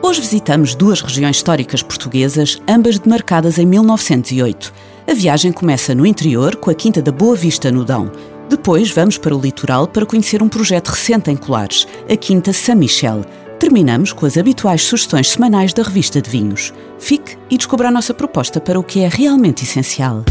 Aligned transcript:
Hoje 0.00 0.20
visitamos 0.20 0.76
duas 0.76 1.00
regiões 1.00 1.36
históricas 1.36 1.82
portuguesas, 1.82 2.62
ambas 2.68 2.98
demarcadas 2.98 3.58
em 3.58 3.66
1908. 3.66 4.72
A 5.06 5.12
viagem 5.12 5.50
começa 5.50 5.94
no 5.94 6.06
interior, 6.06 6.54
com 6.56 6.70
a 6.70 6.74
Quinta 6.74 7.02
da 7.02 7.10
Boa 7.10 7.34
Vista, 7.34 7.70
no 7.72 7.84
Dão. 7.84 8.10
Depois 8.48 8.90
vamos 8.90 9.18
para 9.18 9.36
o 9.36 9.40
litoral 9.40 9.88
para 9.88 10.06
conhecer 10.06 10.40
um 10.40 10.48
projeto 10.48 10.88
recente 10.88 11.30
em 11.30 11.36
Colares, 11.36 11.86
a 12.08 12.16
Quinta 12.16 12.52
Saint-Michel. 12.52 13.24
Terminamos 13.58 14.12
com 14.12 14.24
as 14.24 14.38
habituais 14.38 14.82
sugestões 14.82 15.30
semanais 15.30 15.72
da 15.72 15.82
revista 15.82 16.22
de 16.22 16.30
vinhos. 16.30 16.72
Fique 16.98 17.36
e 17.50 17.56
descubra 17.56 17.88
a 17.88 17.92
nossa 17.92 18.14
proposta 18.14 18.60
para 18.60 18.78
o 18.78 18.84
que 18.84 19.00
é 19.00 19.08
realmente 19.08 19.64
essencial. 19.64 20.24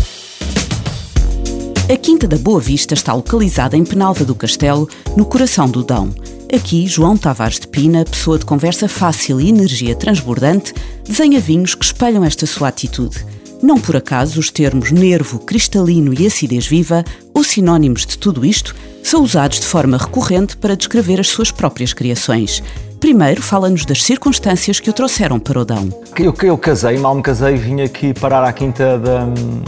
A 1.94 1.98
Quinta 1.98 2.26
da 2.28 2.38
Boa 2.38 2.62
Vista 2.62 2.94
está 2.94 3.14
localizada 3.14 3.76
em 3.76 3.84
Penalva 3.84 4.24
do 4.24 4.34
Castelo, 4.34 4.90
no 5.16 5.26
coração 5.26 5.70
do 5.70 5.84
Dão. 5.84 6.14
Aqui, 6.54 6.88
João 6.88 7.18
Tavares 7.18 7.60
de 7.60 7.68
Pina, 7.68 8.06
pessoa 8.06 8.40
de 8.40 8.46
conversa 8.46 8.88
fácil 8.88 9.42
e 9.42 9.50
energia 9.50 9.94
transbordante, 9.94 10.74
desenha 11.06 11.42
vinhos 11.42 11.76
que 11.76 11.84
espelham 11.84 12.24
esta 12.24 12.46
sua 12.46 12.70
atitude. 12.70 13.26
Não 13.62 13.78
por 13.78 13.98
acaso 13.98 14.40
os 14.40 14.50
termos 14.50 14.90
nervo, 14.90 15.40
cristalino 15.40 16.14
e 16.14 16.26
acidez 16.26 16.66
viva, 16.66 17.04
ou 17.34 17.44
sinónimos 17.44 18.06
de 18.06 18.18
tudo 18.18 18.46
isto, 18.46 18.74
são 19.04 19.24
usados 19.24 19.60
de 19.60 19.66
forma 19.66 19.98
recorrente 19.98 20.56
para 20.56 20.78
descrever 20.78 21.20
as 21.20 21.28
suas 21.28 21.52
próprias 21.52 21.92
criações. 21.92 22.64
Primeiro, 22.98 23.42
fala-nos 23.42 23.86
das 23.86 24.02
circunstâncias 24.02 24.80
que 24.80 24.90
o 24.90 24.94
trouxeram 24.94 25.40
para 25.40 25.60
o 25.60 25.66
Dão. 25.66 25.90
Eu, 26.18 26.34
eu 26.44 26.58
casei, 26.58 26.98
mal 26.98 27.14
me 27.14 27.22
casei, 27.22 27.58
vim 27.58 27.82
aqui 27.82 28.14
parar 28.14 28.46
à 28.46 28.54
Quinta 28.54 28.98
da, 28.98 29.26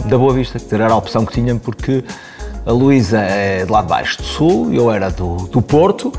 da 0.08 0.16
Boa 0.16 0.32
Vista, 0.32 0.58
que 0.58 0.74
era 0.74 0.90
a 0.90 0.96
opção 0.96 1.26
que 1.26 1.34
tinha, 1.34 1.54
porque 1.56 2.02
a 2.64 2.72
Luísa 2.72 3.20
é 3.20 3.66
de 3.66 3.70
lá 3.70 3.82
de 3.82 3.88
baixo 3.88 4.16
do 4.16 4.24
Sul, 4.24 4.72
eu 4.72 4.90
era 4.90 5.10
do, 5.10 5.36
do 5.48 5.60
Porto, 5.60 6.10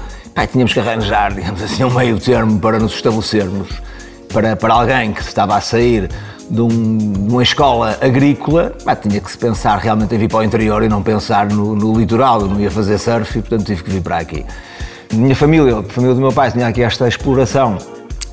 Tínhamos 0.51 0.73
que 0.73 0.79
arranjar, 0.79 1.33
digamos 1.35 1.61
assim, 1.61 1.83
um 1.83 1.93
meio 1.93 2.19
termo 2.19 2.59
para 2.59 2.79
nos 2.79 2.93
estabelecermos. 2.93 3.69
Para, 4.33 4.55
para 4.55 4.73
alguém 4.73 5.11
que 5.11 5.21
estava 5.21 5.55
a 5.55 5.61
sair 5.61 6.09
de, 6.49 6.61
um, 6.61 6.97
de 6.97 7.33
uma 7.33 7.43
escola 7.43 7.97
agrícola, 8.01 8.73
pá, 8.83 8.95
tinha 8.95 9.19
que 9.19 9.29
se 9.29 9.37
pensar 9.37 9.77
realmente 9.77 10.15
em 10.15 10.17
vir 10.17 10.29
para 10.29 10.39
o 10.39 10.43
interior 10.43 10.83
e 10.83 10.89
não 10.89 11.01
pensar 11.03 11.47
no, 11.47 11.75
no 11.75 11.97
litoral. 11.97 12.41
Eu 12.41 12.47
não 12.47 12.59
ia 12.59 12.71
fazer 12.71 12.97
surf 12.97 13.37
e, 13.37 13.41
portanto, 13.41 13.65
tive 13.65 13.83
que 13.83 13.89
vir 13.89 14.01
para 14.01 14.17
aqui. 14.17 14.45
Minha 15.13 15.35
família, 15.35 15.79
a 15.79 15.83
família 15.83 16.15
do 16.15 16.21
meu 16.21 16.31
pai, 16.31 16.51
tinha 16.51 16.67
aqui 16.67 16.81
esta 16.81 17.07
exploração 17.07 17.77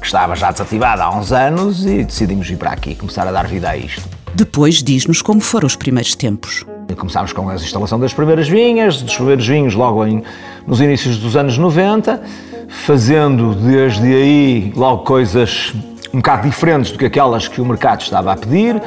que 0.00 0.06
estava 0.06 0.36
já 0.36 0.52
desativada 0.52 1.02
há 1.02 1.16
uns 1.16 1.32
anos 1.32 1.84
e 1.84 2.04
decidimos 2.04 2.48
vir 2.48 2.56
para 2.56 2.70
aqui, 2.70 2.94
começar 2.94 3.26
a 3.26 3.32
dar 3.32 3.46
vida 3.48 3.68
a 3.68 3.76
isto. 3.76 4.17
Depois 4.34 4.82
diz-nos 4.82 5.22
como 5.22 5.40
foram 5.40 5.66
os 5.66 5.76
primeiros 5.76 6.14
tempos. 6.14 6.64
Começámos 6.96 7.32
com 7.32 7.48
a 7.48 7.54
instalação 7.54 7.98
das 8.00 8.12
primeiras 8.12 8.48
vinhas, 8.48 9.02
dos 9.02 9.14
primeiros 9.14 9.46
vinhos 9.46 9.74
logo 9.74 10.06
em, 10.06 10.22
nos 10.66 10.80
inícios 10.80 11.18
dos 11.18 11.36
anos 11.36 11.58
90, 11.58 12.20
fazendo 12.68 13.54
desde 13.54 14.06
aí 14.06 14.72
logo 14.74 15.04
coisas 15.04 15.72
um 16.12 16.18
bocado 16.18 16.48
diferentes 16.48 16.90
do 16.90 16.98
que 16.98 17.04
aquelas 17.04 17.46
que 17.46 17.60
o 17.60 17.66
mercado 17.66 18.00
estava 18.00 18.32
a 18.32 18.36
pedir. 18.36 18.80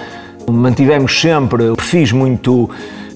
Mantivemos 0.49 1.19
sempre 1.19 1.75
perfis 1.75 2.11
muito 2.11 2.69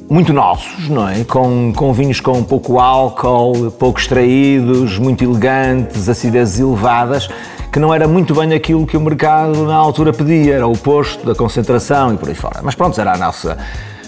muito 0.07 0.31
nossos, 0.31 0.87
não 0.87 1.09
é? 1.09 1.23
Com, 1.23 1.73
com 1.75 1.91
vinhos 1.91 2.19
com 2.19 2.43
pouco 2.43 2.79
álcool, 2.79 3.71
pouco 3.71 3.99
extraídos, 3.99 4.99
muito 4.99 5.23
elegantes, 5.23 6.07
acidezes 6.07 6.59
elevadas, 6.59 7.27
que 7.75 7.79
não 7.81 7.93
era 7.93 8.07
muito 8.07 8.33
bem 8.33 8.53
aquilo 8.53 8.87
que 8.87 8.95
o 8.95 9.01
mercado 9.01 9.65
na 9.65 9.75
altura 9.75 10.13
pedia, 10.13 10.55
era 10.55 10.65
o 10.65 10.71
oposto 10.71 11.25
da 11.25 11.35
concentração 11.35 12.13
e 12.13 12.17
por 12.17 12.29
aí 12.29 12.33
fora. 12.33 12.61
Mas 12.63 12.73
pronto, 12.73 12.97
era 13.01 13.11
a 13.11 13.17
nossa 13.17 13.57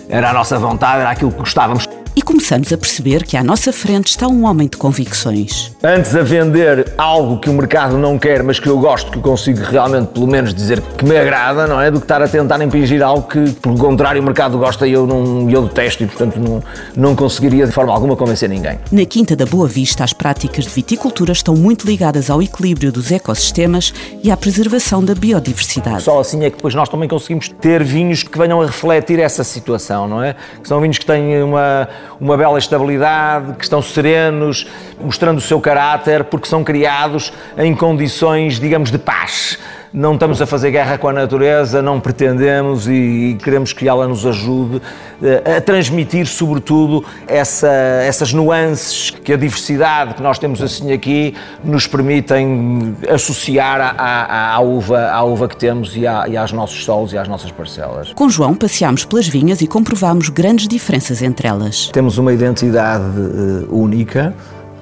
era 0.08 0.30
a 0.30 0.34
nossa 0.34 0.58
vontade, 0.58 1.02
era 1.02 1.10
aquilo 1.10 1.34
que 1.34 1.40
gostávamos 1.40 1.86
começamos 2.28 2.74
a 2.74 2.78
perceber 2.78 3.24
que 3.24 3.38
à 3.38 3.44
nossa 3.44 3.72
frente 3.72 4.08
está 4.08 4.28
um 4.28 4.44
homem 4.44 4.68
de 4.68 4.76
convicções. 4.76 5.72
Antes 5.82 6.14
a 6.14 6.22
vender 6.22 6.94
algo 6.98 7.40
que 7.40 7.50
o 7.50 7.54
mercado 7.54 7.98
não 7.98 8.20
quer, 8.20 8.44
mas 8.44 8.60
que 8.60 8.68
eu 8.68 8.78
gosto, 8.78 9.10
que 9.10 9.18
eu 9.18 9.22
consigo 9.22 9.62
realmente, 9.64 10.08
pelo 10.10 10.28
menos, 10.28 10.54
dizer 10.54 10.82
que 10.82 11.06
me 11.06 11.18
agrada, 11.18 11.66
não 11.66 11.80
é? 11.80 11.90
Do 11.90 12.00
que 12.00 12.04
estar 12.04 12.22
a 12.22 12.28
tentar 12.28 12.62
impingir 12.62 13.02
algo 13.02 13.30
que, 13.30 13.52
pelo 13.52 13.78
contrário, 13.78 14.22
o 14.22 14.26
mercado 14.26 14.58
gosta 14.58 14.86
e 14.86 14.92
eu, 14.92 15.08
não, 15.08 15.50
eu 15.50 15.70
detesto 15.70 16.04
e, 16.04 16.08
portanto, 16.08 16.38
não, 16.38 16.62
não 16.98 17.16
conseguiria 17.16 17.66
de 17.66 17.72
forma 17.72 17.94
alguma 17.94 18.14
convencer 18.18 18.50
ninguém. 18.50 18.78
Na 18.92 19.06
Quinta 19.06 19.34
da 19.34 19.46
Boa 19.46 19.66
Vista, 19.66 20.04
as 20.04 20.12
práticas 20.12 20.66
de 20.66 20.72
viticultura 20.72 21.32
estão 21.32 21.56
muito 21.56 21.88
ligadas 21.88 22.30
ao 22.30 22.42
equilíbrio 22.42 22.92
dos 22.92 23.10
ecossistemas 23.10 23.94
e 24.22 24.30
à 24.30 24.36
preservação 24.36 25.02
da 25.02 25.16
biodiversidade. 25.16 26.04
Só 26.04 26.20
assim 26.20 26.44
é 26.44 26.50
que 26.50 26.58
depois 26.58 26.76
nós 26.76 26.90
também 26.90 27.08
conseguimos 27.08 27.48
ter 27.48 27.86
vinhos 27.86 28.22
que 28.22 28.38
venham 28.38 28.62
a 28.62 28.66
refletir 28.66 29.18
essa 29.18 29.46
situação, 29.46 30.10
não 30.10 30.22
é? 30.22 30.36
Que 30.62 30.68
são 30.68 30.82
vinhos 30.82 30.98
que 30.98 31.06
têm 31.06 31.42
uma 31.42 31.88
uma 32.20 32.36
bela 32.38 32.58
estabilidade, 32.58 33.54
que 33.54 33.64
estão 33.64 33.82
serenos, 33.82 34.68
mostrando 35.00 35.38
o 35.38 35.42
seu 35.42 35.60
caráter, 35.62 36.24
porque 36.26 36.48
são 36.48 36.64
criados 36.64 37.32
em 37.58 37.76
condições, 37.76 38.60
digamos, 38.60 38.92
de 38.92 38.98
paz. 38.98 39.60
Não 39.98 40.14
estamos 40.14 40.40
a 40.40 40.46
fazer 40.46 40.70
guerra 40.70 40.96
com 41.00 41.08
a 41.08 41.14
natureza, 41.14 41.82
não 41.82 42.00
pretendemos 42.00 42.88
e 42.88 43.36
queremos 43.44 43.74
que 43.74 43.88
ela 43.88 44.08
nos 44.08 44.28
ajude 44.28 44.80
eh, 45.24 45.58
a 45.58 45.60
transmitir, 45.60 46.28
sobretudo, 46.28 47.04
essa, 47.28 47.68
essas 47.68 48.32
nuances 48.32 49.10
que 49.10 49.34
a 49.34 49.36
diversidade 49.36 50.14
que 50.14 50.22
nós 50.22 50.38
temos 50.38 50.62
assim 50.62 50.92
aqui 50.92 51.34
nos 51.64 51.88
permitem 51.88 52.96
associar 53.10 53.82
à, 53.82 53.90
à, 53.98 54.54
à 54.54 54.60
uva, 54.60 55.10
à 55.10 55.24
uva 55.24 55.48
que 55.48 55.58
temos 55.58 55.98
e, 55.98 56.06
à, 56.06 56.28
e 56.28 56.38
aos 56.38 56.52
nossos 56.52 56.86
solos 56.86 57.12
e 57.12 57.18
às 57.18 57.28
nossas 57.28 57.50
parcelas. 57.50 58.14
Com 58.14 58.30
João 58.30 58.54
passeámos 58.54 59.04
pelas 59.04 59.28
vinhas 59.28 59.62
e 59.62 59.68
comprovámos 59.68 60.30
grandes 60.30 60.68
diferenças 60.68 61.24
entre 61.24 61.48
elas. 61.48 61.88
Temos 61.88 62.20
uma 62.20 62.32
identidade 62.32 63.20
uh, 63.20 63.76
única 63.76 64.32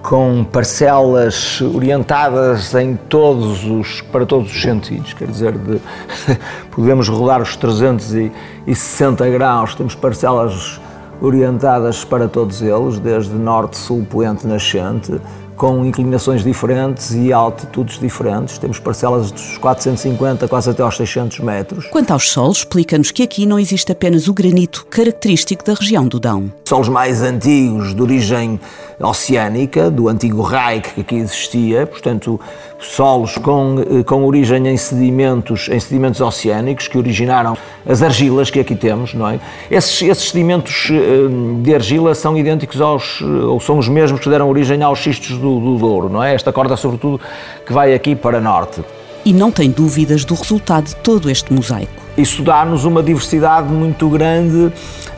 com 0.08 0.44
parcelas 0.44 1.60
orientadas 1.62 2.76
em 2.76 2.96
todos 2.96 3.66
os, 3.66 4.02
para 4.02 4.24
todos 4.24 4.52
os 4.52 4.62
sentidos, 4.62 5.14
quer 5.14 5.28
dizer, 5.28 5.58
de, 5.58 5.82
podemos 6.70 7.08
rodar 7.10 7.42
os 7.42 7.56
360 7.56 9.28
graus, 9.30 9.74
temos 9.74 9.96
parcelas 9.96 10.80
orientadas 11.20 12.04
para 12.06 12.28
todos 12.28 12.62
eles, 12.62 13.00
desde 13.00 13.34
norte, 13.34 13.78
sul, 13.78 14.06
poente, 14.08 14.46
nascente, 14.46 15.20
com 15.56 15.86
inclinações 15.86 16.44
diferentes 16.44 17.14
e 17.14 17.32
altitudes 17.32 18.00
diferentes. 18.00 18.58
Temos 18.58 18.80
parcelas 18.80 19.32
dos 19.32 19.58
450 19.58 20.48
quase 20.48 20.70
até 20.70 20.84
aos 20.84 20.98
600 20.98 21.40
metros. 21.40 21.88
Quanto 21.88 22.12
aos 22.12 22.30
solos, 22.30 22.60
explica-nos 22.60 23.12
que 23.12 23.24
aqui 23.24 23.46
não 23.46 23.58
existe 23.58 23.92
apenas 23.92 24.28
o 24.28 24.34
granito 24.34 24.86
característico 24.90 25.64
da 25.64 25.74
região 25.74 26.08
do 26.08 26.20
Dão. 26.20 26.52
Solos 26.66 26.90
mais 26.90 27.22
antigos, 27.22 27.94
de 27.94 28.02
origem 28.02 28.60
oceânica, 29.00 29.90
do 29.92 30.08
antigo 30.08 30.42
Reich 30.42 30.94
que 30.94 31.02
aqui 31.02 31.16
existia, 31.16 31.86
portanto, 31.86 32.40
solos 32.80 33.38
com, 33.38 33.78
eh, 33.80 34.04
com 34.04 34.26
origem 34.26 34.68
em 34.68 34.78
sedimentos, 34.78 35.68
em 35.70 35.80
sedimentos 35.80 36.22
oceânicos 36.22 36.88
que 36.88 36.98
originaram 36.98 37.58
as 37.86 38.02
argilas 38.02 38.50
que 38.50 38.60
aqui 38.60 38.76
temos, 38.76 39.14
não 39.14 39.28
é? 39.30 39.40
Esses, 39.70 40.02
esses 40.02 40.30
sedimentos 40.30 40.90
eh, 40.92 41.62
de 41.62 41.76
argila 41.76 42.16
são 42.16 42.38
idênticos 42.38 42.80
aos, 42.80 43.22
ou 43.22 43.60
são 43.60 43.78
os 43.78 43.88
mesmos 43.90 44.22
que 44.22 44.30
deram 44.30 44.50
origem 44.50 44.82
aos 44.82 45.00
xistos 45.00 45.38
do, 45.46 45.60
do 45.60 45.78
Douro, 45.78 46.10
não 46.10 46.24
é? 46.24 46.34
Esta 46.34 46.52
corda, 46.52 46.76
sobretudo, 46.76 47.22
que 47.66 47.72
vai 47.72 47.94
aqui 47.94 48.16
para 48.16 48.42
norte. 48.42 48.82
E 49.24 49.32
não 49.34 49.52
tem 49.52 49.72
dúvidas 49.72 50.26
do 50.26 50.36
resultado 50.36 50.86
de 50.86 50.96
todo 50.98 51.30
este 51.30 51.54
mosaico. 51.54 52.04
Isso 52.18 52.44
dá-nos 52.44 52.86
uma 52.86 53.02
diversidade 53.02 53.72
muito 53.72 54.10
grande 54.10 54.72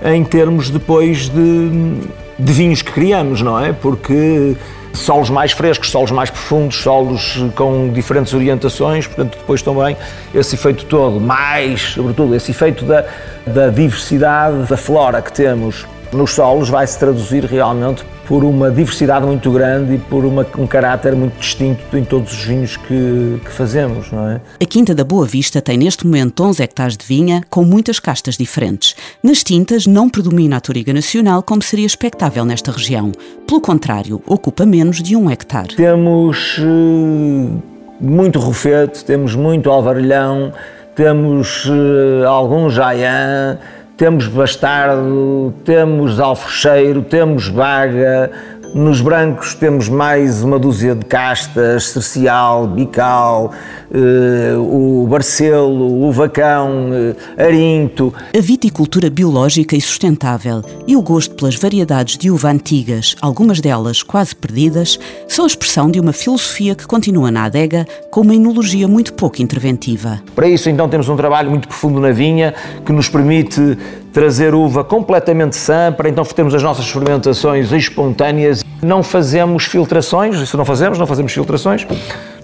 em 0.04 0.24
termos 0.24 0.70
depois 0.70 1.30
de 1.30 2.02
de 2.38 2.54
vinhos 2.54 2.82
que 2.82 2.92
criamos, 2.92 3.42
não 3.42 3.60
é? 3.60 3.74
Porque 3.74 4.56
solos 4.94 5.30
mais 5.30 5.52
frescos, 5.52 5.90
solos 5.90 6.12
mais 6.12 6.30
profundos, 6.30 6.78
solos 6.78 7.44
com 7.56 7.90
diferentes 7.90 8.34
orientações, 8.34 9.08
portanto, 9.08 9.38
depois 9.38 9.62
também 9.62 9.98
esse 10.34 10.56
efeito 10.56 10.86
todo, 10.86 11.20
mais, 11.20 11.94
sobretudo, 11.94 12.36
esse 12.36 12.52
efeito 12.52 12.86
da, 12.86 13.06
da 13.46 13.70
diversidade 13.70 14.64
da 14.68 14.78
flora 14.78 15.22
que 15.22 15.32
temos 15.32 15.86
nos 16.12 16.34
solos 16.34 16.70
vai 16.70 16.86
se 16.88 16.98
traduzir 16.98 17.44
realmente 17.46 18.04
por 18.28 18.44
uma 18.44 18.70
diversidade 18.70 19.26
muito 19.26 19.50
grande 19.52 19.96
e 19.96 19.98
por 19.98 20.26
uma, 20.26 20.46
um 20.58 20.68
caráter 20.68 21.16
muito 21.16 21.40
distinto 21.40 21.98
em 21.98 22.04
todos 22.04 22.34
os 22.34 22.44
vinhos 22.44 22.76
que, 22.76 23.40
que, 23.44 23.52
fazemos, 23.52 24.12
não 24.12 24.30
é? 24.30 24.42
A 24.62 24.66
Quinta 24.66 24.94
da 24.94 25.04
Boa 25.04 25.26
Vista 25.26 25.62
tem 25.62 25.78
neste 25.78 26.06
momento 26.06 26.44
11 26.44 26.62
hectares 26.62 26.98
de 26.98 27.06
vinha 27.06 27.42
com 27.50 27.64
muitas 27.64 28.00
castas 28.00 28.36
diferentes. 28.36 28.96
Nas 29.24 29.44
tintas 29.44 29.88
não 29.88 30.10
predomina 30.10 30.58
a 30.58 30.62
Toriga 30.62 30.94
Nacional 30.94 31.42
como 31.42 31.62
seria 31.62 31.86
expectável 31.86 32.44
nesta 32.44 32.72
região. 32.72 33.12
Pelo 33.48 33.62
contrário, 33.62 34.22
ocupa 34.28 34.66
menos 34.66 35.02
de 35.02 35.16
um 35.16 35.32
hectare. 35.32 35.76
Temos 35.76 36.58
uh, 36.58 37.64
muito 38.02 38.40
rufete, 38.40 39.06
temos 39.06 39.36
muito 39.36 39.70
alvarilhão, 39.70 40.52
temos 40.96 41.66
uh, 41.66 42.28
algum 42.28 42.70
jaian, 42.70 43.58
temos 43.98 44.28
bastardo, 44.28 45.52
temos 45.66 46.20
alfrecheiro, 46.20 47.02
temos 47.02 47.48
vaga, 47.48 48.30
nos 48.74 49.02
brancos 49.02 49.54
temos 49.54 49.90
mais 49.90 50.44
uma 50.44 50.60
dúzia 50.60 50.94
de 50.94 51.06
castas, 51.06 51.86
cercial, 51.86 52.68
bical, 52.68 53.52
eh, 53.92 54.56
o 54.58 55.08
barcelo, 55.10 56.08
o 56.08 56.12
vacão, 56.12 56.90
eh, 56.94 57.44
arinto. 57.44 58.14
A 58.36 58.42
viticultura 58.42 59.10
biológica 59.10 59.75
e 59.75 59.81
sustentável 59.81 60.64
e 60.86 60.96
o 60.96 61.02
gosto 61.02 61.36
pelas 61.36 61.56
variedades 61.56 62.18
de 62.18 62.30
uva 62.30 62.50
antigas, 62.50 63.16
algumas 63.22 63.60
delas 63.60 64.04
quase 64.04 64.36
perdidas, 64.36 65.00
são 65.28 65.46
a 65.46 65.48
expressão 65.48 65.90
de 65.90 66.00
uma 66.00 66.14
filosofia 66.14 66.75
que 66.75 66.86
continua 66.86 67.31
na 67.31 67.46
adega 67.46 67.86
com 68.12 68.22
uma 68.22 68.36
enologia 68.36 68.88
muito 68.88 69.14
pouco 69.14 69.42
interventiva. 69.42 70.22
Para 70.36 70.48
isso, 70.48 70.69
então, 70.69 70.90
temos 70.90 71.10
um 71.10 71.16
trabalho 71.16 71.50
muito 71.50 71.68
profundo 71.68 72.00
na 72.00 72.12
vinha 72.12 72.54
que 72.86 72.92
nos 72.92 73.10
permite 73.10 73.78
trazer 74.18 74.56
uva 74.56 74.84
completamente 74.84 75.56
sã 75.56 75.94
para 75.96 76.10
então 76.10 76.25
termos 76.25 76.56
as 76.56 76.64
nossas 76.64 76.90
fermentações 76.90 77.72
espontâneas. 77.72 78.66
Não 78.81 79.04
fazemos 79.04 79.66
filtrações, 79.66 80.36
isso 80.38 80.58
não 80.58 80.66
fazemos, 80.66 80.98
não 80.98 81.06
fazemos 81.06 81.31
filtrações, 81.31 81.86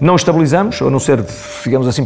não 0.00 0.14
estabilizamos, 0.14 0.80
a 0.80 0.88
não 0.88 1.00
ser, 1.00 1.26
digamos 1.64 1.88
assim, 1.88 2.04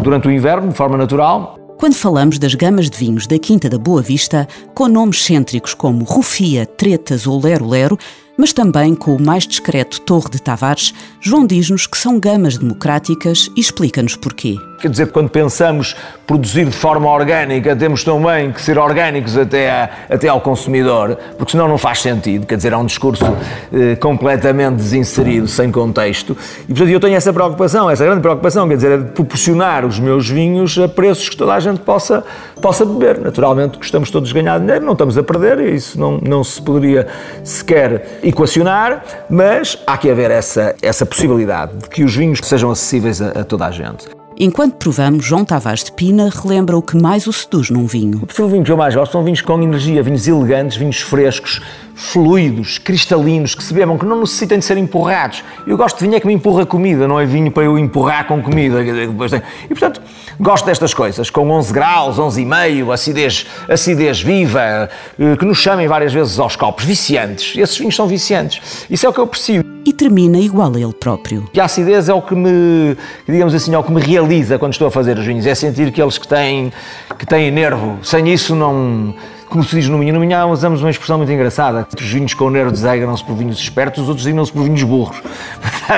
durante 0.00 0.28
o 0.28 0.30
inverno, 0.30 0.68
de 0.68 0.76
forma 0.76 0.96
natural. 0.96 1.56
Quando 1.76 1.94
falamos 1.94 2.38
das 2.38 2.54
gamas 2.54 2.88
de 2.88 2.96
vinhos 2.96 3.26
da 3.26 3.36
Quinta 3.36 3.68
da 3.68 3.78
Boa 3.78 4.00
Vista, 4.00 4.46
com 4.76 4.86
nomes 4.86 5.24
cêntricos 5.24 5.74
como 5.74 6.04
Rufia, 6.04 6.64
Tretas 6.64 7.26
ou 7.26 7.42
Lero 7.42 7.66
Lero, 7.66 7.98
mas 8.38 8.52
também 8.52 8.94
com 8.94 9.16
o 9.16 9.20
mais 9.20 9.44
discreto 9.44 10.02
Torre 10.02 10.30
de 10.30 10.40
Tavares, 10.40 10.94
João 11.20 11.44
diz-nos 11.44 11.84
que 11.84 11.98
são 11.98 12.20
gamas 12.20 12.56
democráticas 12.56 13.50
e 13.56 13.60
explica-nos 13.60 14.14
porquê. 14.14 14.54
Quer 14.80 14.88
dizer, 14.88 15.08
quando 15.08 15.28
pensamos 15.28 15.94
produzir 16.26 16.64
de 16.64 16.72
forma 16.72 17.06
orgânica, 17.10 17.76
temos 17.76 18.02
também 18.02 18.50
que 18.50 18.62
ser 18.62 18.78
orgânicos 18.78 19.36
até, 19.36 19.70
a, 19.70 19.90
até 20.08 20.26
ao 20.26 20.40
consumidor, 20.40 21.18
porque 21.36 21.52
senão 21.52 21.68
não 21.68 21.76
faz 21.76 22.00
sentido. 22.00 22.46
Quer 22.46 22.56
dizer, 22.56 22.72
é 22.72 22.76
um 22.78 22.86
discurso 22.86 23.24
eh, 23.70 23.96
completamente 23.96 24.76
desinserido, 24.76 25.46
sem 25.46 25.70
contexto. 25.70 26.34
E, 26.64 26.68
portanto, 26.68 26.88
eu 26.88 26.98
tenho 26.98 27.14
essa 27.14 27.30
preocupação, 27.30 27.90
essa 27.90 28.06
grande 28.06 28.22
preocupação, 28.22 28.66
quer 28.66 28.76
dizer, 28.76 28.92
é 28.92 28.96
de 28.96 29.10
proporcionar 29.10 29.84
os 29.84 29.98
meus 29.98 30.26
vinhos 30.26 30.78
a 30.78 30.88
preços 30.88 31.28
que 31.28 31.36
toda 31.36 31.52
a 31.52 31.60
gente 31.60 31.80
possa, 31.80 32.24
possa 32.62 32.86
beber. 32.86 33.18
Naturalmente, 33.18 33.76
gostamos 33.76 34.10
todos 34.10 34.30
de 34.30 34.34
ganhar 34.34 34.58
dinheiro, 34.58 34.82
não 34.82 34.94
estamos 34.94 35.18
a 35.18 35.22
perder, 35.22 35.60
isso 35.60 36.00
não, 36.00 36.18
não 36.22 36.42
se 36.42 36.62
poderia 36.62 37.06
sequer 37.44 38.20
equacionar, 38.22 39.04
mas 39.28 39.76
há 39.86 39.98
que 39.98 40.10
haver 40.10 40.30
essa, 40.30 40.74
essa 40.80 41.04
possibilidade 41.04 41.76
de 41.76 41.88
que 41.90 42.02
os 42.02 42.16
vinhos 42.16 42.40
sejam 42.42 42.70
acessíveis 42.70 43.20
a, 43.20 43.40
a 43.40 43.44
toda 43.44 43.66
a 43.66 43.70
gente. 43.70 44.19
Enquanto 44.42 44.76
provamos, 44.76 45.26
João 45.26 45.44
Tavares 45.44 45.84
de 45.84 45.92
Pina 45.92 46.30
relembra 46.30 46.74
o 46.74 46.80
que 46.80 46.96
mais 46.96 47.26
o 47.26 47.32
seduz 47.32 47.68
num 47.68 47.84
vinho. 47.84 48.20
O 48.22 48.26
perfil 48.26 48.48
vinho 48.48 48.64
que 48.64 48.72
eu 48.72 48.76
mais 48.76 48.94
gosto 48.94 49.12
são 49.12 49.22
vinhos 49.22 49.42
com 49.42 49.60
energia, 49.60 50.02
vinhos 50.02 50.26
elegantes, 50.26 50.78
vinhos 50.78 50.98
frescos, 50.98 51.60
fluidos, 51.94 52.78
cristalinos, 52.78 53.54
que 53.54 53.62
se 53.62 53.74
bebam, 53.74 53.98
que 53.98 54.06
não 54.06 54.20
necessitem 54.20 54.58
de 54.58 54.64
ser 54.64 54.78
empurrados. 54.78 55.44
Eu 55.66 55.76
gosto 55.76 55.98
de 55.98 56.04
vinho 56.04 56.16
é 56.16 56.20
que 56.20 56.26
me 56.26 56.32
empurra 56.32 56.64
comida, 56.64 57.06
não 57.06 57.20
é 57.20 57.26
vinho 57.26 57.50
para 57.50 57.64
eu 57.64 57.78
empurrar 57.78 58.26
com 58.26 58.42
comida. 58.42 58.82
E, 58.82 59.68
portanto, 59.68 60.00
gosto 60.40 60.64
destas 60.64 60.94
coisas, 60.94 61.28
com 61.28 61.50
11 61.50 61.70
graus, 61.74 62.16
11,5, 62.16 62.94
acidez, 62.94 63.46
acidez 63.68 64.22
viva, 64.22 64.88
eh, 65.18 65.36
que 65.36 65.44
nos 65.44 65.58
chamem 65.58 65.86
várias 65.86 66.14
vezes 66.14 66.38
aos 66.38 66.56
copos, 66.56 66.86
viciantes. 66.86 67.58
Esses 67.58 67.76
vinhos 67.76 67.94
são 67.94 68.06
viciantes. 68.06 68.86
Isso 68.88 69.04
é 69.04 69.08
o 69.10 69.12
que 69.12 69.20
eu 69.20 69.24
aprecio. 69.24 69.62
E 69.84 69.92
termina 69.92 70.38
igual 70.38 70.72
a 70.74 70.80
ele 70.80 70.92
próprio. 70.92 71.48
A 71.58 71.64
acidez 71.64 72.08
é 72.08 72.14
o 72.14 72.20
que 72.20 72.34
me, 72.34 72.96
digamos 73.26 73.54
assim, 73.54 73.74
é 73.74 73.78
o 73.78 73.82
que 73.82 73.92
me 73.92 74.00
realiza 74.00 74.58
quando 74.58 74.72
estou 74.72 74.88
a 74.88 74.90
fazer 74.90 75.18
os 75.18 75.24
vinhos, 75.24 75.46
é 75.46 75.54
sentir 75.54 75.88
aqueles 75.88 76.18
que 76.18 76.28
têm, 76.28 76.72
que 77.18 77.26
têm 77.26 77.50
nervo. 77.50 77.98
Sem 78.02 78.32
isso 78.32 78.54
não 78.54 79.14
como 79.50 79.64
se 79.64 79.74
diz 79.74 79.88
no 79.88 79.98
Minho, 79.98 80.14
no 80.14 80.20
Minho 80.20 80.46
usamos 80.48 80.80
uma 80.80 80.90
expressão 80.90 81.18
muito 81.18 81.32
engraçada. 81.32 81.86
Os 82.00 82.08
vinhos 82.08 82.32
com 82.34 82.48
nervo 82.48 82.70
desagram-se 82.70 83.24
por 83.24 83.34
vinhos 83.34 83.58
espertos, 83.58 84.04
os 84.04 84.08
outros 84.08 84.24
designam-se 84.24 84.52
por 84.52 84.62
vinhos 84.62 84.82
burros. 84.84 85.20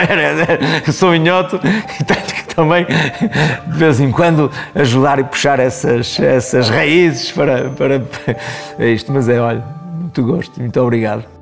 Sou 0.90 1.10
minhoto 1.10 1.60
e 2.00 2.04
tenho 2.04 2.22
que 2.22 2.54
também, 2.54 2.86
de 3.66 3.78
vez 3.78 4.00
em 4.00 4.10
quando, 4.10 4.50
ajudar 4.74 5.18
e 5.18 5.24
puxar 5.24 5.60
essas, 5.60 6.18
essas 6.18 6.70
raízes 6.70 7.30
para, 7.30 7.68
para 7.70 8.02
é 8.78 8.88
isto. 8.88 9.12
Mas 9.12 9.28
é, 9.28 9.38
olha, 9.38 9.62
muito 10.00 10.22
gosto, 10.24 10.58
muito 10.58 10.80
obrigado. 10.80 11.41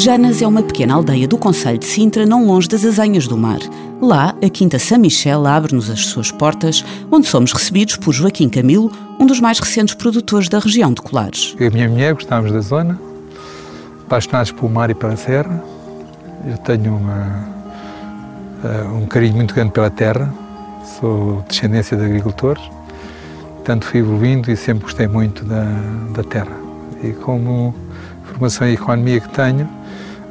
Janas 0.00 0.40
é 0.40 0.46
uma 0.46 0.62
pequena 0.62 0.94
aldeia 0.94 1.28
do 1.28 1.36
Conselho 1.36 1.76
de 1.76 1.84
Sintra, 1.84 2.24
não 2.24 2.46
longe 2.46 2.66
das 2.66 2.86
Azanhas 2.86 3.28
do 3.28 3.36
Mar. 3.36 3.58
Lá, 4.00 4.34
a 4.42 4.48
Quinta 4.48 4.78
São 4.78 4.98
Michel 4.98 5.46
abre-nos 5.46 5.90
as 5.90 6.06
suas 6.06 6.32
portas, 6.32 6.82
onde 7.12 7.26
somos 7.26 7.52
recebidos 7.52 7.96
por 7.96 8.14
Joaquim 8.14 8.48
Camilo, 8.48 8.90
um 9.18 9.26
dos 9.26 9.40
mais 9.40 9.58
recentes 9.58 9.94
produtores 9.94 10.48
da 10.48 10.58
região 10.58 10.90
de 10.94 11.02
Colares. 11.02 11.54
Eu 11.58 11.66
e 11.66 11.68
a 11.68 11.70
minha 11.70 11.88
mulher 11.90 12.14
gostávamos 12.14 12.50
da 12.50 12.60
zona, 12.62 12.98
apaixonados 14.06 14.52
pelo 14.52 14.70
mar 14.70 14.88
e 14.88 14.94
pela 14.94 15.14
serra. 15.16 15.62
Eu 16.46 16.56
tenho 16.56 16.96
uma, 16.96 17.48
eh, 18.64 18.84
um 18.94 19.04
carinho 19.04 19.36
muito 19.36 19.54
grande 19.54 19.72
pela 19.72 19.90
terra, 19.90 20.32
sou 20.98 21.44
descendência 21.46 21.94
de 21.94 22.06
agricultores, 22.06 22.62
portanto 23.56 23.84
fui 23.84 24.00
evoluindo 24.00 24.50
e 24.50 24.56
sempre 24.56 24.84
gostei 24.84 25.06
muito 25.06 25.44
da, 25.44 25.66
da 26.14 26.24
terra. 26.24 26.56
E 27.04 27.12
como 27.12 27.74
formação 28.24 28.66
em 28.66 28.72
economia 28.72 29.20
que 29.20 29.28
tenho, 29.28 29.68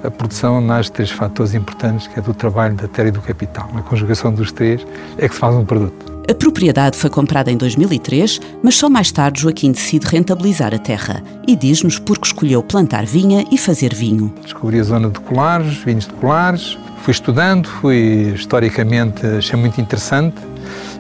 a 0.04 0.12
produção 0.12 0.62
nasce 0.62 0.90
de 0.90 0.94
três 0.94 1.12
fatores 1.12 1.54
importantes, 1.54 2.08
que 2.08 2.20
é 2.20 2.22
do 2.22 2.34
trabalho, 2.34 2.76
da 2.76 2.88
terra 2.88 3.10
e 3.10 3.12
do 3.12 3.22
capital. 3.22 3.70
A 3.76 3.82
conjugação 3.82 4.34
dos 4.34 4.52
três 4.52 4.86
é 5.18 5.28
que 5.28 5.34
se 5.34 5.40
faz 5.40 5.56
um 5.56 5.66
produto. 5.66 6.20
A 6.30 6.34
propriedade 6.34 6.96
foi 6.96 7.10
comprada 7.10 7.52
em 7.52 7.58
2003, 7.58 8.40
mas 8.62 8.76
só 8.76 8.88
mais 8.88 9.12
tarde 9.12 9.42
Joaquim 9.42 9.72
decide 9.72 10.06
rentabilizar 10.06 10.76
a 10.76 10.78
terra 10.78 11.24
e 11.48 11.56
diz-nos 11.56 11.98
porque 11.98 12.28
escolheu 12.28 12.62
plantar 12.62 13.04
vinha 13.04 13.44
e 13.52 13.58
fazer 13.58 13.96
vinho. 13.96 14.32
Descobri 14.44 14.80
a 14.80 14.84
zona 14.84 15.10
de 15.10 15.20
colares, 15.22 15.78
vinhos 15.78 16.06
de 16.06 16.14
colares, 16.14 16.78
fui 17.02 17.12
estudando, 17.12 17.68
fui 17.68 18.32
historicamente, 18.36 19.26
achei 19.26 19.60
muito 19.60 19.82
interessante. 19.82 20.38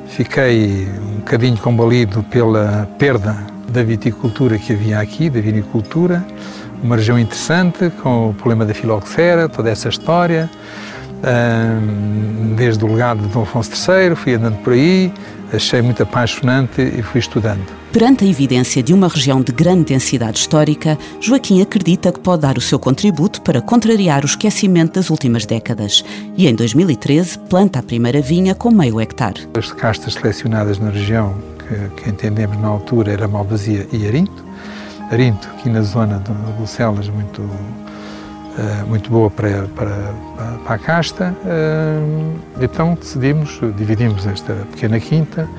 Fiquei 0.08 0.88
um 1.00 1.18
bocadinho 1.18 1.58
combalido 1.58 2.24
pela 2.24 2.90
perda 2.98 3.38
da 3.72 3.84
viticultura 3.84 4.58
que 4.58 4.74
havia 4.74 5.00
aqui, 5.00 5.30
da 5.30 5.40
vinicultura 5.40 6.26
uma 6.84 6.96
região 6.96 7.20
interessante, 7.20 7.90
com 8.02 8.30
o 8.30 8.34
problema 8.34 8.66
da 8.66 8.74
filoxera, 8.74 9.50
toda 9.50 9.70
essa 9.70 9.90
história, 9.90 10.50
desde 12.56 12.84
o 12.84 12.88
legado 12.88 13.22
de 13.22 13.28
Dom 13.28 13.44
Afonso 13.44 13.72
III, 13.72 14.16
fui 14.16 14.34
andando 14.36 14.58
por 14.64 14.74
aí, 14.74 15.12
achei 15.54 15.82
muito 15.82 16.04
apaixonante 16.04 16.82
e 16.82 17.02
fui 17.02 17.20
estudando. 17.20 17.66
Perante 17.92 18.24
a 18.24 18.28
evidência 18.28 18.84
de 18.84 18.94
uma 18.94 19.08
região 19.08 19.42
de 19.42 19.52
grande 19.52 19.86
densidade 19.86 20.38
histórica, 20.38 20.98
Joaquim 21.20 21.60
acredita 21.62 22.12
que 22.12 22.20
pode 22.20 22.44
dar 22.44 22.56
o 22.56 22.62
seu 22.62 22.78
contributo 22.78 23.42
para 23.42 23.62
contrariar 23.62 24.24
o 24.24 24.28
esquecimento 24.28 24.94
das 24.94 25.10
últimas 25.10 25.46
décadas 25.46 26.06
e, 26.38 26.48
em 26.48 26.54
2013, 26.54 27.40
planta 27.50 27.80
a 27.80 27.84
primeira 27.84 28.22
vinha 28.22 28.54
com 28.54 28.70
meio 28.70 29.02
hectare. 29.02 29.48
As 29.58 29.72
castas 29.72 30.14
selecionadas 30.14 30.78
na 30.78 30.92
região, 30.92 31.36
que, 31.58 32.04
que 32.04 32.10
entendemos 32.10 32.60
na 32.62 32.68
altura 32.68 33.12
era 33.12 33.28
Malvasia 33.28 33.88
e 33.92 34.08
Arinto, 34.08 34.46
Arinto, 35.12 35.48
aqui 35.58 35.70
na 35.70 35.82
zona 35.82 36.20
de 36.20 36.32
Bucelas, 36.54 37.10
muito, 37.10 37.42
uh, 37.42 38.88
muito 38.88 39.10
boa 39.10 39.30
para, 39.30 39.68
para, 39.76 40.14
para 40.64 40.76
a 40.76 40.78
casta. 40.78 41.36
Uh, 41.44 42.40
então 42.62 42.94
decidimos, 42.94 43.60
dividimos 43.76 44.28
esta 44.28 44.54
pequena 44.72 45.00
quinta, 45.00 45.50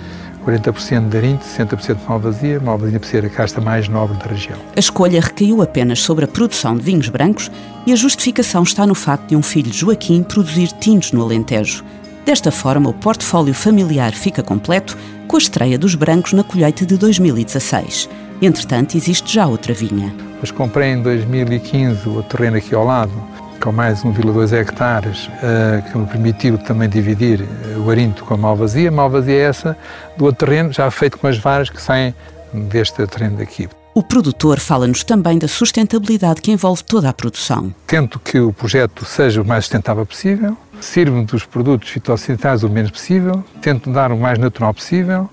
40% 0.46 1.08
de 1.08 1.16
Arinto, 1.16 1.44
60% 1.44 1.96
de 1.96 2.08
Malvasia, 2.08 2.60
Malvasia 2.60 3.00
por 3.00 3.06
ser 3.06 3.24
a 3.24 3.28
casta 3.28 3.60
mais 3.60 3.88
nobre 3.88 4.16
da 4.18 4.26
região. 4.26 4.58
A 4.76 4.78
escolha 4.78 5.20
recaiu 5.20 5.60
apenas 5.62 6.00
sobre 6.00 6.24
a 6.24 6.28
produção 6.28 6.76
de 6.76 6.82
vinhos 6.82 7.08
brancos 7.08 7.50
e 7.86 7.92
a 7.92 7.96
justificação 7.96 8.62
está 8.62 8.86
no 8.86 8.94
facto 8.94 9.30
de 9.30 9.36
um 9.36 9.42
filho 9.42 9.72
Joaquim 9.72 10.22
produzir 10.22 10.68
tintos 10.78 11.10
no 11.10 11.22
Alentejo. 11.22 11.84
Desta 12.24 12.52
forma, 12.52 12.88
o 12.88 12.94
portfólio 12.94 13.52
familiar 13.52 14.12
fica 14.12 14.42
completo 14.42 14.96
com 15.26 15.36
a 15.36 15.38
estreia 15.38 15.78
dos 15.78 15.96
brancos 15.96 16.32
na 16.32 16.44
colheita 16.44 16.86
de 16.86 16.96
2016. 16.96 18.08
Entretanto, 18.42 18.96
existe 18.96 19.34
já 19.34 19.46
outra 19.46 19.74
vinha. 19.74 20.14
Pois 20.38 20.50
comprei 20.50 20.92
em 20.92 21.02
2015 21.02 22.08
o 22.08 22.22
terreno 22.22 22.56
aqui 22.56 22.74
ao 22.74 22.84
lado, 22.84 23.12
com 23.60 23.70
mais 23.70 24.02
1,2 24.02 24.52
hectares, 24.52 25.26
uh, 25.26 25.90
que 25.90 25.98
me 25.98 26.06
permitiu 26.06 26.56
também 26.56 26.88
dividir 26.88 27.42
eh, 27.42 27.76
o 27.76 27.90
arinto 27.90 28.24
com 28.24 28.32
a 28.32 28.36
malvazia. 28.38 28.88
A 28.88 28.92
malvazia 28.92 29.34
é 29.34 29.42
essa 29.42 29.76
do 30.16 30.24
outro 30.24 30.46
terreno, 30.46 30.72
já 30.72 30.90
feito 30.90 31.18
com 31.18 31.26
as 31.26 31.36
varas 31.36 31.68
que 31.68 31.80
saem 31.80 32.14
deste 32.54 33.06
terreno 33.06 33.36
daqui. 33.36 33.68
O 33.92 34.02
produtor 34.02 34.58
fala-nos 34.58 35.04
também 35.04 35.38
da 35.38 35.48
sustentabilidade 35.48 36.40
que 36.40 36.50
envolve 36.50 36.82
toda 36.82 37.10
a 37.10 37.12
produção. 37.12 37.74
Tento 37.86 38.18
que 38.18 38.40
o 38.40 38.52
projeto 38.52 39.04
seja 39.04 39.42
o 39.42 39.44
mais 39.44 39.64
sustentável 39.64 40.06
possível, 40.06 40.56
sirvo 40.80 41.22
dos 41.24 41.44
produtos 41.44 41.90
fitossanitários 41.90 42.62
o 42.62 42.70
menos 42.70 42.92
possível, 42.92 43.44
tento 43.60 43.90
dar 43.90 44.10
o 44.12 44.16
mais 44.16 44.38
natural 44.38 44.72
possível, 44.72 45.28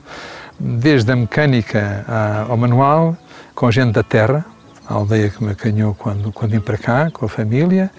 desde 0.59 1.11
a 1.11 1.15
mecânica 1.15 2.05
ao 2.47 2.57
manual, 2.57 3.17
com 3.53 3.71
gente 3.71 3.93
da 3.93 4.03
terra, 4.03 4.45
a 4.87 4.93
aldeia 4.93 5.29
que 5.29 5.43
me 5.43 5.51
acanhou 5.51 5.93
quando, 5.93 6.31
quando 6.31 6.51
vim 6.51 6.59
para 6.59 6.77
cá, 6.77 7.11
com 7.11 7.25
a 7.25 7.29
família, 7.29 7.91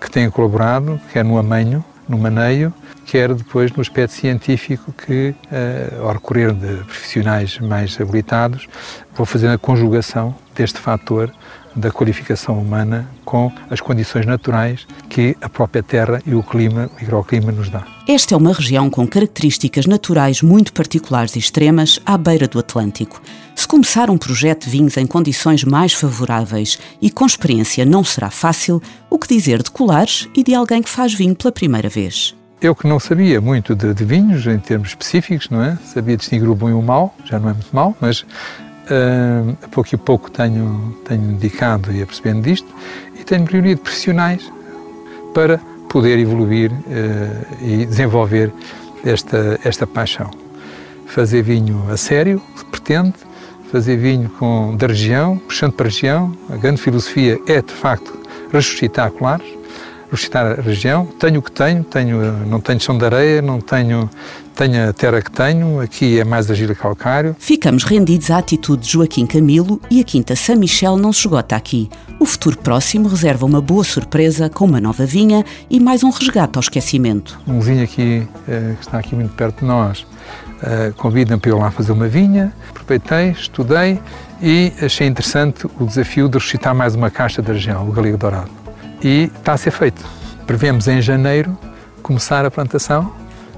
que 0.00 0.10
tem 0.10 0.28
colaborado, 0.30 1.00
que 1.10 1.18
é 1.18 1.22
no 1.22 1.38
Amanho, 1.38 1.84
no 2.08 2.18
maneio, 2.18 2.72
quer 3.06 3.32
depois 3.34 3.72
no 3.72 3.80
aspecto 3.80 4.12
científico 4.12 4.92
que, 4.92 5.34
ao 6.00 6.12
recorrer 6.12 6.52
de 6.52 6.84
profissionais 6.84 7.58
mais 7.58 8.00
habilitados, 8.00 8.66
vou 9.14 9.26
fazer 9.26 9.48
a 9.48 9.58
conjugação 9.58 10.34
deste 10.54 10.78
fator 10.78 11.32
da 11.76 11.90
qualificação 11.90 12.58
humana 12.58 13.08
com 13.24 13.50
as 13.68 13.80
condições 13.80 14.26
naturais 14.26 14.86
que 15.08 15.36
a 15.40 15.48
própria 15.48 15.82
terra 15.82 16.22
e 16.24 16.34
o 16.34 16.42
clima, 16.42 16.88
o 16.96 17.00
microclima 17.00 17.50
nos 17.50 17.68
dá. 17.68 17.84
Esta 18.06 18.34
é 18.34 18.38
uma 18.38 18.52
região 18.52 18.88
com 18.88 19.06
características 19.06 19.86
naturais 19.86 20.40
muito 20.40 20.72
particulares 20.72 21.34
e 21.34 21.38
extremas 21.38 22.00
à 22.06 22.16
beira 22.16 22.46
do 22.46 22.58
Atlântico. 22.58 23.20
Se 23.64 23.68
começar 23.68 24.10
um 24.10 24.18
projeto 24.18 24.64
de 24.64 24.70
vinhos 24.70 24.98
em 24.98 25.06
condições 25.06 25.64
mais 25.64 25.94
favoráveis 25.94 26.78
e 27.00 27.10
com 27.10 27.24
experiência 27.24 27.82
não 27.86 28.04
será 28.04 28.28
fácil, 28.28 28.80
o 29.08 29.18
que 29.18 29.26
dizer 29.26 29.62
de 29.62 29.70
colares 29.70 30.28
e 30.36 30.44
de 30.44 30.54
alguém 30.54 30.82
que 30.82 30.88
faz 30.90 31.14
vinho 31.14 31.34
pela 31.34 31.50
primeira 31.50 31.88
vez? 31.88 32.36
Eu 32.60 32.74
que 32.74 32.86
não 32.86 33.00
sabia 33.00 33.40
muito 33.40 33.74
de, 33.74 33.94
de, 33.94 34.04
vinhos 34.04 34.46
em 34.46 34.58
termos 34.58 34.90
específicos, 34.90 35.48
não 35.48 35.64
é? 35.64 35.78
Sabia 35.82 36.14
distinguir 36.14 36.46
o 36.46 36.54
bom 36.54 36.68
e 36.68 36.74
o 36.74 36.82
mau, 36.82 37.14
já 37.24 37.38
não 37.38 37.48
é 37.48 37.52
muito 37.54 37.74
mau, 37.74 37.96
mas 37.98 38.22
Uh, 38.84 39.56
a 39.62 39.68
pouco 39.68 39.94
e 39.94 39.96
pouco 39.96 40.30
tenho, 40.30 40.94
tenho 41.08 41.32
dedicado 41.36 41.90
e 41.90 42.02
apercebendo 42.02 42.42
disto 42.42 42.68
e 43.18 43.24
tenho 43.24 43.46
reunido 43.46 43.80
profissionais 43.80 44.52
para 45.32 45.56
poder 45.88 46.18
evoluir 46.18 46.70
uh, 46.70 47.64
e 47.64 47.86
desenvolver 47.86 48.52
esta, 49.02 49.58
esta 49.64 49.86
paixão. 49.86 50.30
Fazer 51.06 51.40
vinho 51.40 51.82
a 51.90 51.96
sério, 51.96 52.42
se 52.54 52.64
pretende, 52.66 53.14
fazer 53.74 53.96
vinho 53.96 54.28
com, 54.38 54.76
da 54.76 54.86
região, 54.86 55.36
puxando 55.36 55.72
para 55.72 55.86
a 55.86 55.90
região. 55.90 56.32
A 56.48 56.56
grande 56.56 56.80
filosofia 56.80 57.40
é, 57.44 57.60
de 57.60 57.72
facto, 57.72 58.16
ressuscitar 58.52 59.10
colares, 59.10 59.44
ressuscitar 60.08 60.60
a 60.60 60.62
região. 60.62 61.06
Tenho 61.18 61.40
o 61.40 61.42
que 61.42 61.50
tenho, 61.50 61.82
tenho 61.82 62.46
não 62.46 62.60
tenho 62.60 62.78
chão 62.78 62.96
de 62.96 63.04
areia, 63.04 63.42
não 63.42 63.60
tenho 63.60 64.08
tenho 64.54 64.90
a 64.90 64.92
terra 64.92 65.20
que 65.20 65.32
tenho, 65.32 65.80
aqui 65.80 66.20
é 66.20 66.24
mais 66.24 66.48
argila 66.48 66.72
calcário. 66.72 67.34
Ficamos 67.36 67.82
rendidos 67.82 68.30
à 68.30 68.38
atitude 68.38 68.84
de 68.84 68.92
Joaquim 68.92 69.26
Camilo 69.26 69.80
e 69.90 70.00
a 70.00 70.04
Quinta 70.04 70.36
São 70.36 70.54
Michel 70.54 70.96
não 70.96 71.12
se 71.12 71.22
esgota 71.22 71.56
aqui. 71.56 71.90
O 72.20 72.24
futuro 72.24 72.56
próximo 72.58 73.08
reserva 73.08 73.44
uma 73.44 73.60
boa 73.60 73.82
surpresa 73.82 74.48
com 74.48 74.66
uma 74.66 74.80
nova 74.80 75.04
vinha 75.04 75.44
e 75.68 75.80
mais 75.80 76.04
um 76.04 76.10
resgate 76.10 76.56
ao 76.56 76.60
esquecimento. 76.60 77.40
Um 77.44 77.58
vinho 77.58 77.82
aqui, 77.82 78.24
eh, 78.46 78.74
que 78.78 78.86
está 78.86 79.00
aqui 79.00 79.16
muito 79.16 79.34
perto 79.34 79.58
de 79.58 79.64
nós, 79.64 80.06
eh, 80.62 80.92
convida-me 80.96 81.40
para 81.40 81.50
eu 81.50 81.58
lá 81.58 81.72
fazer 81.72 81.90
uma 81.90 82.06
vinha. 82.06 82.52
Aproveitei, 82.84 83.30
estudei 83.30 83.98
e 84.42 84.70
achei 84.80 85.06
interessante 85.06 85.66
o 85.80 85.86
desafio 85.86 86.28
de 86.28 86.36
ressuscitar 86.36 86.74
mais 86.74 86.94
uma 86.94 87.10
caixa 87.10 87.40
da 87.40 87.54
região, 87.54 87.88
o 87.88 87.90
Galego 87.90 88.18
Dourado. 88.18 88.50
E 89.02 89.30
está 89.34 89.54
a 89.54 89.56
ser 89.56 89.70
feito. 89.70 90.04
Prevemos 90.46 90.86
em 90.86 91.00
janeiro 91.00 91.56
começar 92.02 92.44
a 92.44 92.50
plantação 92.50 93.10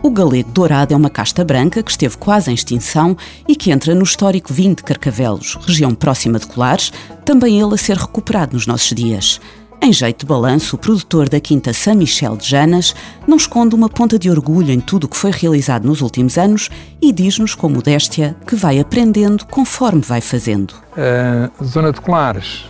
o 0.02 0.10
galego 0.10 0.52
dourado 0.52 0.94
é 0.94 0.96
uma 0.96 1.10
casta 1.10 1.44
branca 1.44 1.82
que 1.82 1.90
esteve 1.90 2.16
quase 2.16 2.48
em 2.48 2.54
extinção 2.54 3.16
e 3.48 3.56
que 3.56 3.72
entra 3.72 3.92
no 3.92 4.04
histórico 4.04 4.52
vinho 4.52 4.76
de 4.76 4.84
Carcavelos, 4.84 5.58
região 5.66 5.92
próxima 5.96 6.38
de 6.38 6.46
Colares, 6.46 6.92
também 7.24 7.60
ele 7.60 7.74
a 7.74 7.76
ser 7.76 7.96
recuperado 7.96 8.54
nos 8.54 8.68
nossos 8.68 8.94
dias. 8.94 9.40
Em 9.80 9.92
jeito 9.92 10.20
de 10.20 10.26
balanço, 10.26 10.74
o 10.74 10.78
produtor 10.78 11.28
da 11.28 11.38
Quinta 11.38 11.72
São 11.72 11.94
Michel 11.94 12.36
de 12.36 12.48
Janas 12.48 12.94
não 13.26 13.36
esconde 13.36 13.74
uma 13.74 13.88
ponta 13.88 14.18
de 14.18 14.28
orgulho 14.30 14.72
em 14.72 14.80
tudo 14.80 15.04
o 15.04 15.08
que 15.08 15.16
foi 15.16 15.30
realizado 15.30 15.86
nos 15.86 16.00
últimos 16.00 16.36
anos 16.36 16.68
e 17.00 17.12
diz-nos 17.12 17.54
com 17.54 17.68
modéstia 17.68 18.34
que 18.46 18.56
vai 18.56 18.80
aprendendo 18.80 19.46
conforme 19.46 20.00
vai 20.00 20.20
fazendo. 20.20 20.74
A 20.96 21.64
zona 21.64 21.92
de 21.92 22.00
Colares, 22.00 22.64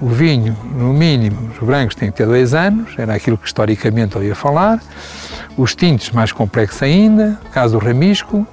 o 0.00 0.08
vinho, 0.08 0.56
no 0.76 0.92
mínimo, 0.92 1.50
os 1.50 1.66
brancos 1.66 1.94
têm 1.94 2.10
que 2.10 2.16
ter 2.16 2.26
dois 2.26 2.54
anos, 2.54 2.90
era 2.96 3.14
aquilo 3.14 3.36
que 3.36 3.46
historicamente 3.46 4.14
eu 4.16 4.22
ia 4.22 4.34
falar 4.34 4.80
os 5.56 5.74
tintes 5.74 6.10
mais 6.10 6.32
complexos 6.32 6.82
ainda, 6.82 7.38
caso 7.52 7.78
do 7.78 7.84
ramisco, 7.84 8.46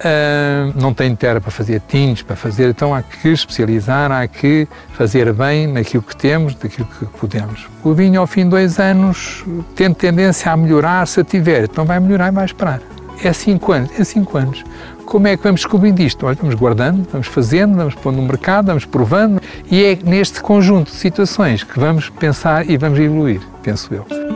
uh, 0.00 0.80
não 0.80 0.92
tem 0.92 1.14
terra 1.14 1.40
para 1.40 1.50
fazer 1.50 1.82
tintes, 1.86 2.22
para 2.22 2.36
fazer, 2.36 2.70
então 2.70 2.94
há 2.94 3.02
que 3.02 3.28
especializar, 3.28 4.10
há 4.10 4.26
que 4.26 4.66
fazer 4.92 5.32
bem 5.32 5.66
naquilo 5.66 6.02
que 6.02 6.16
temos, 6.16 6.54
daquilo 6.54 6.88
que 6.98 7.06
podemos. 7.18 7.66
O 7.82 7.92
vinho, 7.92 8.20
ao 8.20 8.26
fim 8.26 8.44
de 8.44 8.50
dois 8.50 8.78
anos, 8.78 9.44
tem 9.74 9.92
tendência 9.92 10.52
a 10.52 10.56
melhorar, 10.56 11.06
se 11.06 11.22
tiver, 11.24 11.64
então 11.64 11.84
vai 11.84 12.00
melhorar 12.00 12.28
e 12.28 12.34
vai 12.34 12.44
esperar. 12.44 12.80
É 13.22 13.32
cinco 13.32 13.72
anos, 13.72 13.90
é 13.98 14.04
cinco 14.04 14.36
anos. 14.36 14.64
Como 15.04 15.26
é 15.28 15.36
que 15.36 15.42
vamos 15.42 15.60
descobrindo 15.60 16.02
isto? 16.02 16.26
Olha, 16.26 16.36
vamos 16.40 16.54
guardando, 16.54 17.06
vamos 17.12 17.26
fazendo, 17.26 17.76
vamos 17.76 17.94
pondo 17.94 18.16
no 18.16 18.22
mercado, 18.22 18.66
vamos 18.66 18.84
provando 18.84 19.40
e 19.70 19.84
é 19.84 19.98
neste 20.02 20.40
conjunto 20.40 20.90
de 20.90 20.96
situações 20.96 21.62
que 21.62 21.78
vamos 21.78 22.08
pensar 22.08 22.68
e 22.68 22.76
vamos 22.76 22.98
evoluir, 22.98 23.40
penso 23.62 23.94
eu. 23.94 24.33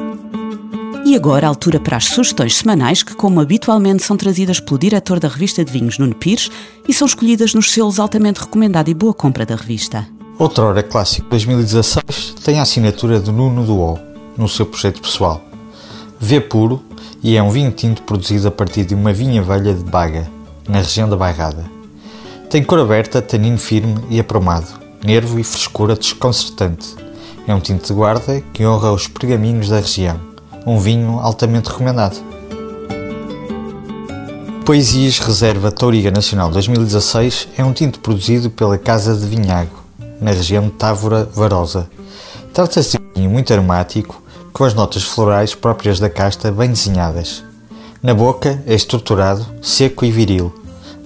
E 1.09 1.17
agora, 1.17 1.47
a 1.47 1.49
altura 1.49 1.81
para 1.81 1.97
as 1.97 2.05
sugestões 2.05 2.59
semanais 2.59 3.03
que, 3.03 3.15
como 3.15 3.41
habitualmente, 3.41 4.05
são 4.05 4.15
trazidas 4.15 4.61
pelo 4.61 4.79
diretor 4.79 5.19
da 5.19 5.27
revista 5.27 5.65
de 5.65 5.73
vinhos, 5.73 5.97
Nuno 5.97 6.15
Pires, 6.15 6.51
e 6.87 6.93
são 6.93 7.07
escolhidas 7.07 7.55
nos 7.55 7.73
selos 7.73 7.99
altamente 7.99 8.41
recomendado 8.41 8.91
e 8.91 8.95
boa 8.95 9.15
compra 9.15 9.47
da 9.47 9.57
revista. 9.57 10.07
Outrora 10.39 10.83
Clássico 10.83 11.27
2016 11.31 12.35
tem 12.45 12.59
a 12.59 12.63
assinatura 12.63 13.19
de 13.21 13.33
Nuno 13.33 13.65
Duó, 13.65 13.97
no 14.37 14.47
seu 14.51 14.67
projeto 14.67 15.01
pessoal. 15.01 15.43
V 16.21 16.43
puro 16.43 16.85
e 17.23 17.39
é 17.39 17.43
um 17.43 17.49
vinho 17.49 17.71
tinto 17.71 18.03
produzido 18.03 18.47
a 18.47 18.51
partir 18.51 18.85
de 18.85 18.95
uma 18.95 19.11
vinha 19.11 19.43
velha 19.43 19.73
de 19.73 19.85
Baga, 19.85 20.31
na 20.69 20.81
região 20.81 21.09
da 21.09 21.17
Bairrada. 21.17 21.65
Tem 22.51 22.63
cor 22.63 22.81
aberta, 22.81 23.23
tanino 23.23 23.57
firme 23.57 23.97
e 24.11 24.21
aprumado, 24.21 24.79
nervo 25.03 25.41
e 25.41 25.43
frescura 25.43 25.97
desconcertante. 25.97 26.95
É 27.47 27.55
um 27.55 27.61
tinto 27.61 27.87
de 27.87 27.95
guarda 27.95 28.43
que 28.53 28.67
honra 28.67 28.93
os 28.93 29.09
pergaminhos 29.09 29.71
da 29.71 29.77
região 29.81 30.28
um 30.67 30.79
vinho 30.79 31.19
altamente 31.19 31.69
recomendado. 31.69 32.17
Poesias 34.65 35.19
Reserva 35.19 35.73
Touriga 35.73 36.11
Nacional 36.11 36.51
2016 36.51 37.49
é 37.57 37.65
um 37.65 37.73
tinto 37.73 38.01
produzido 38.01 38.51
pela 38.51 38.77
Casa 38.77 39.17
de 39.17 39.25
Vinhago, 39.25 39.83
na 40.21 40.31
região 40.31 40.65
de 40.65 40.73
Távora 40.73 41.25
Varosa. 41.25 41.89
Trata-se 42.53 42.99
de 42.99 42.99
um 42.99 43.15
vinho 43.15 43.31
muito 43.31 43.53
aromático, 43.53 44.23
com 44.53 44.65
as 44.65 44.75
notas 44.75 45.05
florais 45.05 45.55
próprias 45.55 45.99
da 45.99 46.11
casta 46.11 46.53
bem 46.53 46.69
desenhadas. 46.69 47.43
Na 48.03 48.13
boca 48.13 48.63
é 48.67 48.75
estruturado, 48.75 49.47
seco 49.63 50.05
e 50.05 50.11
viril. 50.11 50.55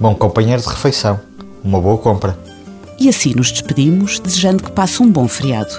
Bom 0.01 0.15
companheiro 0.15 0.61
de 0.61 0.69
refeição. 0.69 1.21
Uma 1.63 1.81
boa 1.81 1.99
compra. 1.99 2.37
E 2.99 3.09
assim 3.09 3.33
nos 3.35 3.53
despedimos, 3.53 4.19
desejando 4.19 4.63
que 4.63 4.73
passe 4.73 5.03
um 5.03 5.11
bom 5.11 5.29
feriado. 5.29 5.79